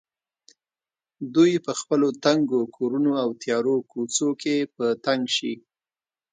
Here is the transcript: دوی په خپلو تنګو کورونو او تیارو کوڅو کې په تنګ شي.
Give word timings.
دوی 1.35 1.51
په 1.65 1.71
خپلو 1.79 2.07
تنګو 2.23 2.61
کورونو 2.75 3.11
او 3.23 3.29
تیارو 3.41 3.75
کوڅو 3.91 4.29
کې 4.41 4.55
په 4.75 4.85
تنګ 5.05 5.23
شي. 5.35 5.53